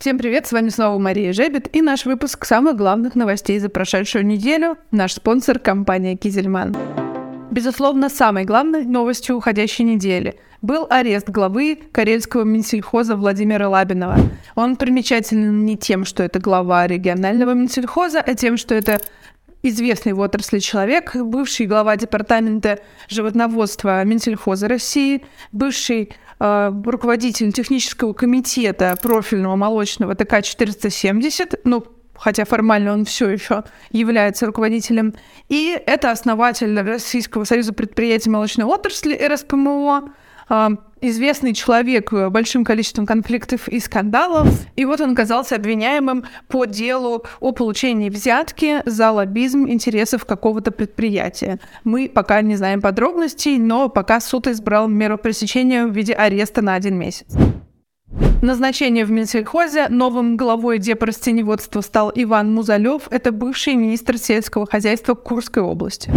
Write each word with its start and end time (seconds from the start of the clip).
Всем 0.00 0.16
привет, 0.16 0.46
с 0.46 0.52
вами 0.52 0.70
снова 0.70 0.98
Мария 0.98 1.34
Жебет 1.34 1.68
и 1.76 1.82
наш 1.82 2.06
выпуск 2.06 2.46
самых 2.46 2.74
главных 2.74 3.16
новостей 3.16 3.58
за 3.58 3.68
прошедшую 3.68 4.24
неделю. 4.24 4.78
Наш 4.90 5.12
спонсор– 5.12 5.58
компания 5.60 6.16
«Кизельман». 6.16 6.74
Безусловно, 7.50 8.08
самой 8.08 8.46
главной 8.46 8.86
новостью 8.86 9.36
уходящей 9.36 9.84
недели 9.84 10.40
был 10.62 10.86
арест 10.88 11.28
главы 11.28 11.78
Карельского 11.92 12.44
Минсельхоза 12.44 13.14
Владимира 13.14 13.68
Лабинова. 13.68 14.16
Он 14.54 14.76
примечателен 14.76 15.66
не 15.66 15.76
тем, 15.76 16.06
что 16.06 16.22
это 16.22 16.38
глава 16.38 16.86
регионального 16.86 17.52
Минсельхоза, 17.52 18.22
а 18.22 18.34
тем, 18.34 18.56
что 18.56 18.74
это 18.74 19.02
известный 19.62 20.14
в 20.14 20.20
отрасли 20.20 20.60
человек, 20.60 21.14
бывший 21.14 21.66
глава 21.66 21.98
департамента 21.98 22.78
животноводства 23.10 24.02
Минсельхоза 24.04 24.66
России, 24.66 25.24
бывший 25.52 26.14
э, 26.40 26.72
руководитель 26.84 27.52
технического 27.52 28.12
комитета 28.12 28.98
профильного 29.00 29.56
молочного 29.56 30.14
ТК-470, 30.14 31.60
ну, 31.64 31.84
хотя 32.20 32.44
формально 32.44 32.92
он 32.92 33.04
все 33.04 33.28
еще 33.30 33.64
является 33.90 34.46
руководителем, 34.46 35.14
и 35.48 35.76
это 35.86 36.10
основатель 36.10 36.78
Российского 36.80 37.44
союза 37.44 37.72
предприятий 37.72 38.30
молочной 38.30 38.66
отрасли 38.66 39.14
РСПМО, 39.14 40.12
а, 40.52 40.70
известный 41.00 41.54
человек 41.54 42.12
большим 42.12 42.64
количеством 42.64 43.06
конфликтов 43.06 43.68
и 43.68 43.78
скандалов. 43.78 44.48
И 44.76 44.84
вот 44.84 45.00
он 45.00 45.12
оказался 45.12 45.56
обвиняемым 45.56 46.24
по 46.48 46.64
делу 46.64 47.24
о 47.38 47.52
получении 47.52 48.10
взятки 48.10 48.82
за 48.84 49.12
лоббизм 49.12 49.68
интересов 49.68 50.24
какого-то 50.24 50.72
предприятия. 50.72 51.60
Мы 51.84 52.10
пока 52.12 52.42
не 52.42 52.56
знаем 52.56 52.80
подробностей, 52.80 53.58
но 53.58 53.88
пока 53.88 54.20
суд 54.20 54.48
избрал 54.48 54.88
меру 54.88 55.18
пресечения 55.18 55.86
в 55.86 55.92
виде 55.92 56.12
ареста 56.12 56.62
на 56.62 56.74
один 56.74 56.98
месяц. 56.98 57.26
Назначение 58.42 59.04
в 59.04 59.10
Минсельхозе 59.10 59.88
новым 59.88 60.36
главой 60.36 60.78
депрастеневодства 60.78 61.80
стал 61.80 62.10
Иван 62.14 62.52
Музалев. 62.54 63.02
Это 63.10 63.32
бывший 63.32 63.74
министр 63.74 64.18
сельского 64.18 64.66
хозяйства 64.66 65.14
Курской 65.14 65.62
области. 65.62 66.10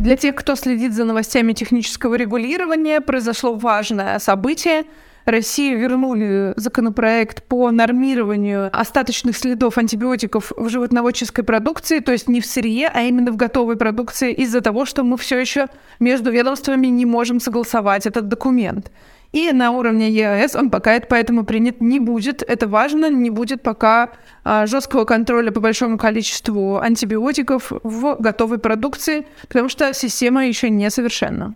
Для 0.00 0.16
тех, 0.16 0.34
кто 0.36 0.54
следит 0.54 0.94
за 0.94 1.04
новостями 1.04 1.52
технического 1.52 2.14
регулирования, 2.14 3.00
произошло 3.00 3.54
важное 3.54 4.18
событие. 4.20 4.84
России 5.26 5.74
вернули 5.74 6.54
законопроект 6.56 7.42
по 7.42 7.70
нормированию 7.70 8.70
остаточных 8.72 9.36
следов 9.36 9.76
антибиотиков 9.76 10.52
в 10.56 10.68
животноводческой 10.68 11.44
продукции, 11.44 11.98
то 11.98 12.12
есть 12.12 12.28
не 12.28 12.40
в 12.40 12.46
сырье, 12.46 12.90
а 12.92 13.02
именно 13.02 13.32
в 13.32 13.36
готовой 13.36 13.76
продукции, 13.76 14.32
из-за 14.32 14.60
того, 14.60 14.84
что 14.84 15.02
мы 15.02 15.16
все 15.16 15.38
еще 15.38 15.66
между 15.98 16.30
ведомствами 16.30 16.86
не 16.86 17.06
можем 17.06 17.40
согласовать 17.40 18.06
этот 18.06 18.28
документ. 18.28 18.90
И 19.32 19.52
на 19.52 19.72
уровне 19.72 20.08
ЕАЭС 20.10 20.54
он 20.54 20.70
пока 20.70 20.94
это 20.94 21.08
поэтому 21.08 21.44
принят 21.44 21.80
не 21.80 22.00
будет. 22.00 22.42
Это 22.42 22.68
важно, 22.68 23.10
не 23.10 23.30
будет 23.30 23.62
пока 23.62 24.10
а, 24.44 24.66
жесткого 24.66 25.04
контроля 25.04 25.50
по 25.50 25.60
большому 25.60 25.98
количеству 25.98 26.78
антибиотиков 26.78 27.72
в 27.82 28.16
готовой 28.18 28.58
продукции, 28.58 29.26
потому 29.48 29.68
что 29.68 29.92
система 29.92 30.46
еще 30.46 30.70
не 30.70 30.88
совершенна. 30.90 31.54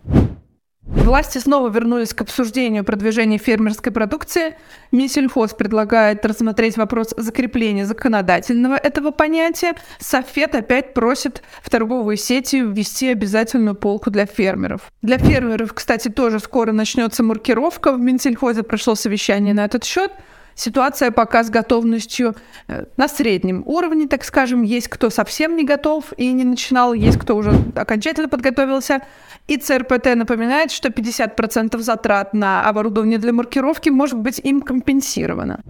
Власти 0.93 1.37
снова 1.37 1.69
вернулись 1.69 2.13
к 2.13 2.19
обсуждению 2.19 2.83
продвижения 2.83 3.37
фермерской 3.37 3.93
продукции. 3.93 4.57
Минсельхоз 4.91 5.53
предлагает 5.53 6.25
рассмотреть 6.25 6.75
вопрос 6.75 7.13
закрепления 7.15 7.85
законодательного 7.85 8.75
этого 8.75 9.11
понятия. 9.11 9.75
Софет 9.99 10.53
опять 10.53 10.93
просит 10.93 11.43
в 11.63 11.69
торговые 11.69 12.17
сети 12.17 12.57
ввести 12.57 13.07
обязательную 13.07 13.75
полку 13.75 14.11
для 14.11 14.25
фермеров. 14.25 14.91
Для 15.01 15.17
фермеров, 15.17 15.73
кстати, 15.73 16.09
тоже 16.09 16.39
скоро 16.39 16.73
начнется 16.73 17.23
маркировка. 17.23 17.93
В 17.93 17.99
Минсельхозе 17.99 18.63
прошло 18.63 18.95
совещание 18.95 19.53
на 19.53 19.63
этот 19.63 19.85
счет. 19.85 20.11
Ситуация 20.55 21.11
пока 21.11 21.43
с 21.43 21.49
готовностью 21.49 22.35
э, 22.67 22.85
на 22.97 23.07
среднем 23.07 23.63
уровне, 23.65 24.07
так 24.07 24.23
скажем. 24.23 24.63
Есть 24.63 24.87
кто 24.87 25.09
совсем 25.09 25.55
не 25.55 25.63
готов 25.63 26.13
и 26.17 26.31
не 26.31 26.43
начинал, 26.43 26.93
есть 26.93 27.17
кто 27.17 27.35
уже 27.35 27.51
окончательно 27.75 28.29
подготовился. 28.29 29.01
И 29.47 29.57
ЦРПТ 29.57 30.15
напоминает, 30.15 30.71
что 30.71 30.89
50% 30.89 31.77
затрат 31.79 32.33
на 32.33 32.63
оборудование 32.63 33.17
для 33.17 33.33
маркировки 33.33 33.89
может 33.89 34.19
быть 34.19 34.39
им 34.39 34.61
компенсировано. 34.61 35.61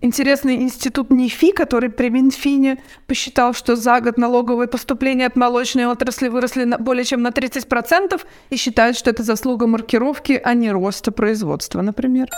Интересный 0.00 0.54
институт 0.56 1.10
НИФИ, 1.10 1.50
который 1.52 1.90
при 1.90 2.08
Минфине 2.08 2.78
посчитал, 3.08 3.52
что 3.52 3.74
за 3.74 4.00
год 4.00 4.16
налоговые 4.16 4.68
поступления 4.68 5.26
от 5.26 5.34
молочной 5.34 5.86
отрасли 5.86 6.28
выросли 6.28 6.62
на 6.62 6.78
более 6.78 7.04
чем 7.04 7.22
на 7.22 7.28
30% 7.28 8.20
и 8.50 8.56
считает, 8.56 8.96
что 8.96 9.10
это 9.10 9.24
заслуга 9.24 9.66
маркировки, 9.66 10.40
а 10.42 10.54
не 10.54 10.70
роста 10.70 11.10
производства, 11.10 11.82
например. 11.82 12.28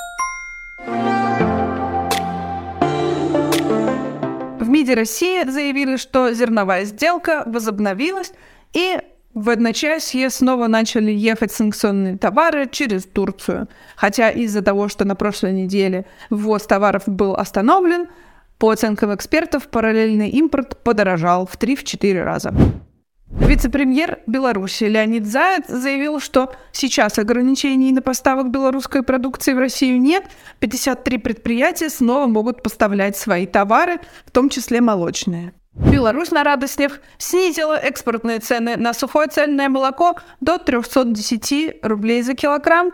В 0.87 1.50
МИДе 4.81 4.95
России 4.95 5.45
заявили, 5.47 5.97
что 5.97 6.33
зерновая 6.33 6.87
сделка 6.87 7.43
возобновилась, 7.45 8.33
и 8.73 8.99
в 9.35 9.51
одночасье 9.51 10.31
снова 10.31 10.69
начали 10.69 11.13
ехать 11.13 11.53
санкционные 11.53 12.17
товары 12.17 12.67
через 12.67 13.05
Турцию. 13.05 13.69
Хотя 13.95 14.31
из-за 14.31 14.63
того, 14.63 14.89
что 14.89 15.05
на 15.05 15.15
прошлой 15.15 15.53
неделе 15.53 16.07
ввоз 16.31 16.63
товаров 16.63 17.03
был 17.07 17.35
остановлен, 17.35 18.07
по 18.57 18.71
оценкам 18.71 19.15
экспертов, 19.15 19.69
параллельный 19.69 20.31
импорт 20.31 20.83
подорожал 20.83 21.47
в 21.47 21.59
3-4 21.59 22.23
раза. 22.23 22.55
Вице-премьер 23.31 24.19
Беларуси 24.27 24.85
Леонид 24.85 25.25
Заяц 25.25 25.69
заявил, 25.69 26.19
что 26.19 26.53
сейчас 26.73 27.17
ограничений 27.17 27.93
на 27.93 28.03
поставок 28.03 28.51
белорусской 28.51 29.05
продукции 29.05 29.53
в 29.53 29.59
Россию 29.59 30.01
нет. 30.01 30.25
53 30.59 31.19
предприятия 31.19 31.91
снова 31.91 32.27
могут 32.27 32.63
поставлять 32.63 33.17
свои 33.17 33.47
товары, 33.47 34.01
в 34.27 34.33
том 34.33 34.49
числе 34.49 34.81
молочные. 34.81 35.53
Беларусь 35.75 36.33
на 36.33 36.43
радостях 36.43 37.01
снизила 37.19 37.75
экспортные 37.75 38.41
цены 38.41 38.77
на 38.77 38.93
сухое 38.93 39.29
цельное 39.29 39.69
молоко 39.69 40.17
до 40.41 40.59
310 40.59 41.85
рублей 41.85 42.23
за 42.23 42.35
килограмм. 42.35 42.91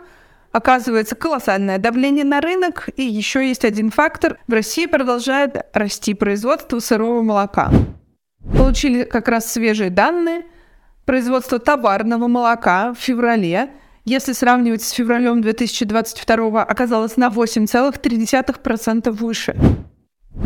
Оказывается, 0.51 1.15
колоссальное 1.15 1.79
давление 1.79 2.23
на 2.25 2.41
рынок. 2.41 2.89
И 2.95 3.03
еще 3.03 3.47
есть 3.47 3.65
один 3.65 3.89
фактор. 3.89 4.37
В 4.47 4.53
России 4.53 4.85
продолжает 4.85 5.65
расти 5.73 6.13
производство 6.13 6.79
сырого 6.79 7.23
молока. 7.23 7.71
Получили 8.55 9.03
как 9.03 9.27
раз 9.27 9.51
свежие 9.51 9.89
данные. 9.89 10.43
Производство 11.05 11.57
товарного 11.57 12.27
молока 12.27 12.93
в 12.93 12.97
феврале, 12.97 13.69
если 14.05 14.33
сравнивать 14.33 14.83
с 14.83 14.91
февралем 14.91 15.41
2022, 15.41 16.63
оказалось 16.63 17.17
на 17.17 17.27
8,3% 17.27 19.11
выше. 19.11 19.55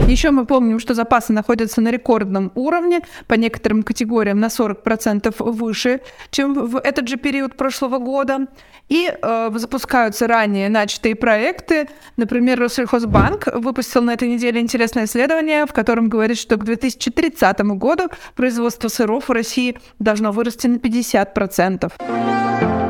Еще 0.08 0.32
мы 0.32 0.46
помним, 0.46 0.80
что 0.80 0.94
запасы 0.94 1.34
находятся 1.34 1.82
на 1.82 1.92
рекордном 1.92 2.52
уровне, 2.56 3.02
по 3.28 3.36
некоторым 3.36 3.84
категориям 3.84 4.40
на 4.40 4.48
40% 4.48 5.36
выше, 5.40 6.02
чем 6.32 6.54
в 6.54 6.78
этот 6.78 7.08
же 7.08 7.18
период 7.18 7.56
прошлого 7.56 7.98
года. 7.98 8.48
И 8.90 9.10
э, 9.10 9.52
запускаются 9.56 10.28
ранее 10.28 10.70
начатые 10.70 11.16
проекты. 11.16 11.88
Например, 12.18 12.60
Россельхозбанк 12.60 13.48
выпустил 13.54 14.02
на 14.02 14.14
этой 14.14 14.28
неделе 14.28 14.60
интересное 14.60 15.06
исследование, 15.06 15.66
в 15.66 15.74
котором 15.74 16.10
говорит, 16.10 16.38
что 16.38 16.58
к 16.58 16.66
2030 16.66 17.60
году 17.78 18.10
производство 18.36 18.90
сыров 18.90 19.30
в 19.30 19.32
России 19.32 19.78
должно 20.00 20.32
вырасти 20.32 20.68
на 20.68 20.76
50%. 20.76 22.81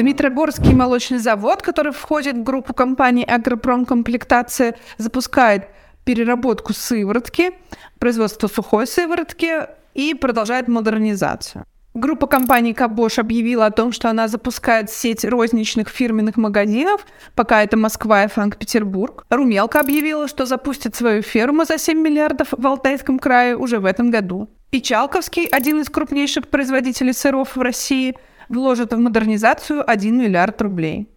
Дмитрогорский 0.00 0.72
молочный 0.72 1.18
завод, 1.18 1.60
который 1.60 1.92
входит 1.92 2.34
в 2.36 2.42
группу 2.42 2.72
компаний 2.72 3.22
«Агропромкомплектация», 3.22 4.76
запускает 4.96 5.68
переработку 6.06 6.72
сыворотки, 6.72 7.50
производство 7.98 8.48
сухой 8.48 8.86
сыворотки 8.86 9.66
и 9.92 10.14
продолжает 10.14 10.68
модернизацию. 10.68 11.64
Группа 11.92 12.26
компаний 12.26 12.72
Кабош 12.72 13.18
объявила 13.18 13.66
о 13.66 13.70
том, 13.70 13.92
что 13.92 14.08
она 14.08 14.26
запускает 14.26 14.88
сеть 14.88 15.22
розничных 15.22 15.90
фирменных 15.90 16.38
магазинов, 16.38 17.04
пока 17.34 17.62
это 17.62 17.76
Москва 17.76 18.24
и 18.24 18.30
Санкт-Петербург. 18.30 19.26
Румелка 19.28 19.80
объявила, 19.80 20.28
что 20.28 20.46
запустит 20.46 20.96
свою 20.96 21.20
ферму 21.20 21.66
за 21.66 21.76
7 21.76 22.00
миллиардов 22.00 22.48
в 22.52 22.66
Алтайском 22.66 23.18
крае 23.18 23.54
уже 23.54 23.78
в 23.78 23.84
этом 23.84 24.10
году. 24.10 24.48
Печалковский, 24.70 25.44
один 25.44 25.82
из 25.82 25.90
крупнейших 25.90 26.48
производителей 26.48 27.12
сыров 27.12 27.54
в 27.54 27.60
России– 27.60 28.16
вложат 28.50 28.92
в 28.92 28.98
модернизацию 28.98 29.82
1 29.88 30.18
миллиард 30.18 30.60
рублей. 30.60 31.08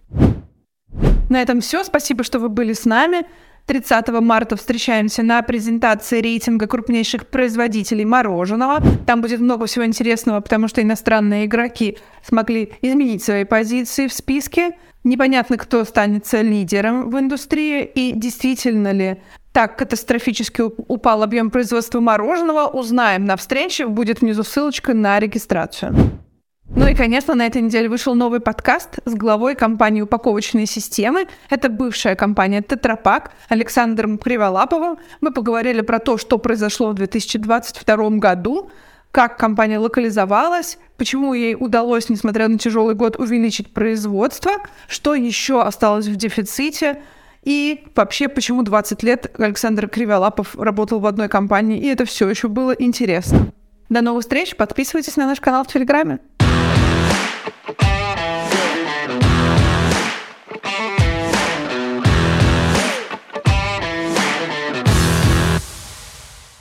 На 1.30 1.42
этом 1.42 1.60
все. 1.60 1.84
Спасибо, 1.84 2.24
что 2.24 2.40
вы 2.40 2.48
были 2.48 2.74
с 2.74 2.86
нами. 2.86 3.26
30 3.66 4.10
марта 4.22 4.56
встречаемся 4.56 5.24
на 5.24 5.42
презентации 5.42 6.22
рейтинга 6.22 6.68
крупнейших 6.68 7.28
производителей 7.28 8.06
мороженого. 8.06 8.82
Там 9.06 9.22
будет 9.22 9.40
много 9.40 9.66
всего 9.66 9.86
интересного, 9.86 10.42
потому 10.42 10.68
что 10.68 10.82
иностранные 10.82 11.46
игроки 11.46 11.98
смогли 12.24 12.74
изменить 12.82 13.24
свои 13.24 13.46
позиции 13.46 14.08
в 14.08 14.14
списке. 14.14 14.78
Непонятно, 15.04 15.58
кто 15.58 15.82
останется 15.82 16.42
лидером 16.42 17.10
в 17.10 17.18
индустрии 17.18 17.84
и 17.84 18.12
действительно 18.14 18.92
ли 18.92 19.18
так 19.54 19.78
катастрофически 19.78 20.62
упал 20.62 21.24
объем 21.24 21.50
производства 21.52 22.00
мороженого. 22.00 22.68
Узнаем 22.68 23.26
на 23.26 23.38
встрече. 23.38 23.88
Будет 23.88 24.22
внизу 24.22 24.44
ссылочка 24.44 24.94
на 24.94 25.20
регистрацию. 25.20 26.23
Ну 26.76 26.88
и, 26.88 26.96
конечно, 26.96 27.36
на 27.36 27.46
этой 27.46 27.62
неделе 27.62 27.88
вышел 27.88 28.16
новый 28.16 28.40
подкаст 28.40 28.98
с 29.06 29.14
главой 29.14 29.54
компании 29.54 30.02
«Упаковочные 30.02 30.66
системы». 30.66 31.28
Это 31.52 31.70
бывшая 31.70 32.16
компания 32.16 32.64
«Тетрапак» 32.64 33.32
Александром 33.48 34.18
Криволаповым. 34.18 34.98
Мы 35.22 35.32
поговорили 35.32 35.82
про 35.82 36.00
то, 36.00 36.18
что 36.18 36.40
произошло 36.40 36.90
в 36.90 36.96
2022 36.96 38.10
году, 38.18 38.72
как 39.12 39.38
компания 39.38 39.78
локализовалась, 39.78 40.80
почему 40.98 41.36
ей 41.36 41.56
удалось, 41.56 42.10
несмотря 42.10 42.48
на 42.48 42.58
тяжелый 42.58 42.96
год, 42.96 43.18
увеличить 43.18 43.72
производство, 43.72 44.54
что 44.88 45.14
еще 45.14 45.62
осталось 45.62 46.08
в 46.08 46.16
дефиците, 46.16 47.04
и 47.44 47.86
вообще, 47.94 48.28
почему 48.30 48.64
20 48.64 49.04
лет 49.04 49.32
Александр 49.38 49.88
Криволапов 49.88 50.56
работал 50.56 51.00
в 51.00 51.06
одной 51.06 51.30
компании, 51.30 51.78
и 51.78 51.88
это 51.88 52.06
все 52.06 52.28
еще 52.28 52.48
было 52.48 52.72
интересно. 52.72 53.54
До 53.90 54.02
новых 54.02 54.24
встреч, 54.24 54.56
подписывайтесь 54.56 55.18
на 55.18 55.28
наш 55.28 55.40
канал 55.40 55.64
в 55.66 55.68
Телеграме. 55.68 56.18